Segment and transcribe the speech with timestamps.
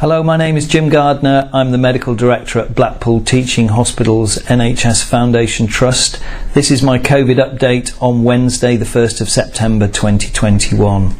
[0.00, 1.50] Hello, my name is Jim Gardner.
[1.52, 6.18] I'm the Medical Director at Blackpool Teaching Hospitals NHS Foundation Trust.
[6.54, 11.14] This is my COVID update on Wednesday, the 1st of September 2021.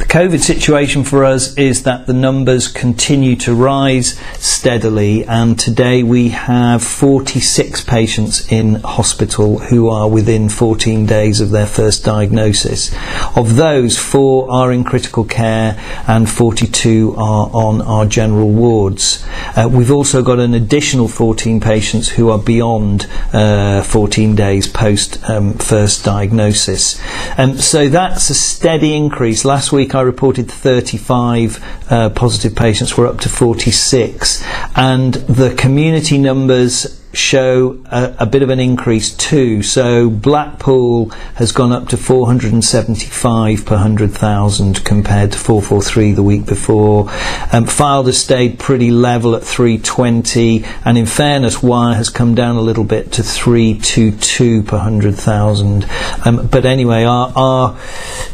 [0.00, 6.02] The COVID situation for us is that the numbers continue to rise steadily, and today
[6.02, 12.90] we have 46 patients in hospital who are within 14 days of their first diagnosis.
[13.36, 19.22] Of those, four are in critical care and 42 are on our general wards.
[19.54, 25.22] Uh, we've also got an additional 14 patients who are beyond uh, 14 days post
[25.28, 26.98] um, first diagnosis.
[27.36, 29.44] Um, so that's a steady increase.
[29.44, 34.44] Last week I reported 35 uh, positive patients, we're up to 46,
[34.76, 39.62] and the community numbers show a, a, bit of an increase too.
[39.62, 47.10] So Blackpool has gone up to 475 per 100,000 compared to 443 the week before.
[47.52, 52.56] Um, Fylde has stayed pretty level at 320, and in fairness, Wyre has come down
[52.56, 55.86] a little bit to 322 per 100,000.
[56.24, 57.78] Um, but anyway, our, our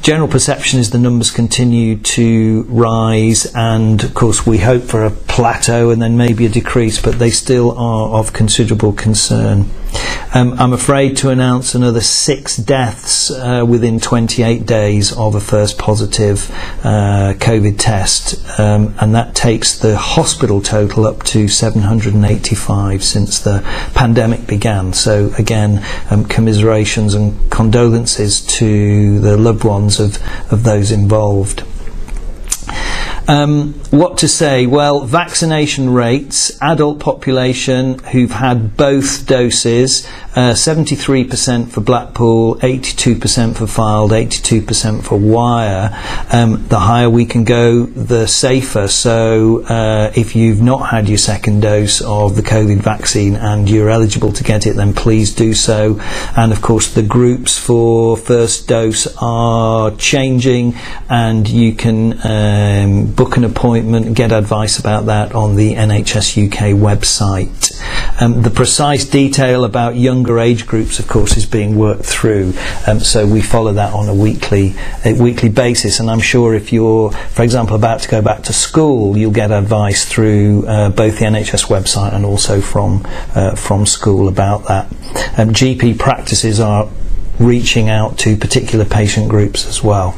[0.02, 5.10] general perception is the numbers continue to rise, and of course, we hope for a
[5.10, 9.64] plateau and then maybe a decrease, but they still are of considerable considerable concern.
[10.34, 15.78] Um, I'm afraid to announce another six deaths uh, within 28 days of a first
[15.78, 16.50] positive
[16.82, 23.62] uh, COVID test, um, and that takes the hospital total up to 785 since the
[23.94, 24.92] pandemic began.
[24.92, 30.18] So, again, um, commiserations and condolences to the loved ones of,
[30.52, 31.62] of those involved.
[33.28, 34.66] Um, what to say?
[34.66, 43.64] Well, vaccination rates, adult population who've had both doses, uh, 73% for Blackpool, 82% for
[43.64, 45.90] Fylde, 82% for Wyre.
[46.32, 48.86] Um, the higher we can go, the safer.
[48.86, 53.90] So uh, if you've not had your second dose of the COVID vaccine and you're
[53.90, 55.98] eligible to get it, then please do so.
[56.36, 60.74] And of course, the groups for first dose are changing,
[61.08, 66.76] and you can um, book an appointment get advice about that on the NHS UK
[66.76, 67.72] website.
[68.20, 72.52] Um, the precise detail about younger age groups, of course, is being worked through,
[72.86, 75.98] um, so we follow that on a weekly a weekly basis.
[75.98, 79.50] And I'm sure if you're, for example, about to go back to school, you'll get
[79.50, 83.02] advice through uh, both the NHS website and also from
[83.34, 84.86] uh, from school about that.
[85.38, 86.88] Um, GP practices are
[87.38, 90.16] reaching out to particular patient groups as well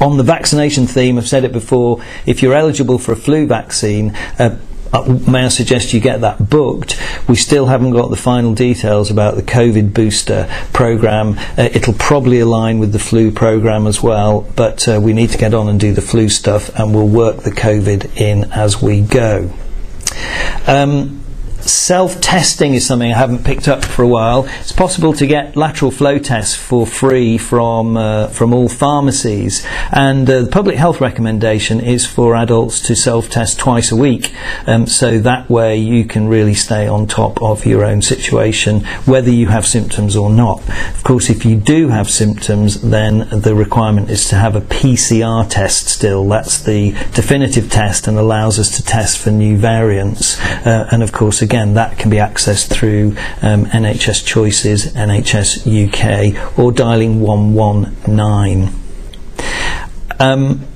[0.00, 4.14] on the vaccination theme, I've said it before, if you're eligible for a flu vaccine,
[4.38, 4.58] uh,
[4.92, 6.98] uh, may I suggest you get that booked?
[7.28, 11.38] We still haven't got the final details about the COVID booster program.
[11.58, 15.38] Uh, it'll probably align with the flu program as well, but uh, we need to
[15.38, 19.02] get on and do the flu stuff, and we'll work the COVID in as we
[19.02, 19.52] go.
[20.66, 21.22] Um,
[21.60, 24.46] Self testing is something I haven't picked up for a while.
[24.60, 30.28] It's possible to get lateral flow tests for free from uh, from all pharmacies, and
[30.30, 34.32] uh, the public health recommendation is for adults to self test twice a week.
[34.66, 39.30] Um, so that way you can really stay on top of your own situation, whether
[39.30, 40.62] you have symptoms or not.
[40.94, 45.48] Of course, if you do have symptoms, then the requirement is to have a PCR
[45.48, 46.28] test still.
[46.28, 50.40] That's the definitive test and allows us to test for new variants.
[50.64, 56.58] Uh, and of course, again, that can be accessed through um, NHS Choices, NHS UK,
[56.58, 58.70] or dialing 119.
[60.20, 60.66] Um,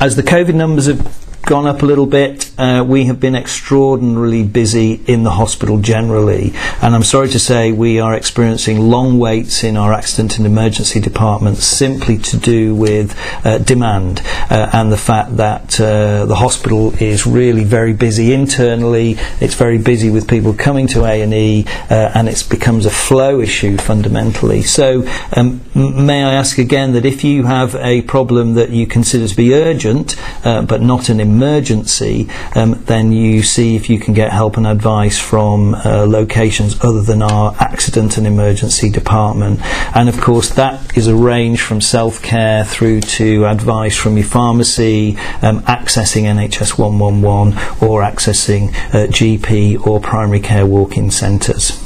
[0.00, 2.51] as the COVID numbers have gone up a little bit.
[2.58, 6.52] Uh, we have been extraordinarily busy in the hospital generally,
[6.82, 11.00] and I'm sorry to say we are experiencing long waits in our accident and emergency
[11.00, 14.20] departments simply to do with uh, demand
[14.50, 19.16] uh, and the fact that uh, the hospital is really very busy internally.
[19.40, 22.90] It's very busy with people coming to A and E, uh, and it becomes a
[22.90, 24.60] flow issue fundamentally.
[24.60, 29.26] So, um, may I ask again that if you have a problem that you consider
[29.26, 34.14] to be urgent uh, but not an emergency, um, then you see if you can
[34.14, 39.60] get help and advice from uh, locations other than our accident and emergency department.
[39.96, 44.26] And of course, that is a range from self care through to advice from your
[44.26, 47.52] pharmacy, um, accessing NHS 111
[47.86, 51.81] or accessing uh, GP or primary care walk in centres.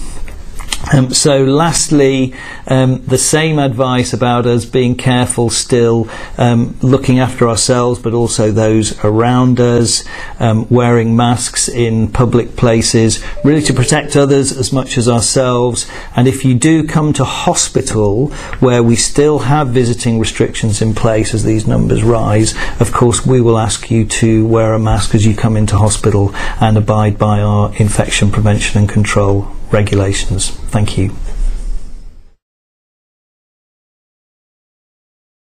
[0.92, 2.32] Um, so, lastly,
[2.68, 8.52] um, the same advice about us being careful still, um, looking after ourselves, but also
[8.52, 10.04] those around us,
[10.38, 15.90] um, wearing masks in public places, really to protect others as much as ourselves.
[16.14, 18.28] And if you do come to hospital
[18.60, 23.40] where we still have visiting restrictions in place as these numbers rise, of course, we
[23.40, 27.40] will ask you to wear a mask as you come into hospital and abide by
[27.40, 30.50] our infection prevention and control regulations.
[30.50, 31.14] Thank you.